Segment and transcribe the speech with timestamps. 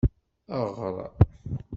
[0.59, 0.97] Eɣr.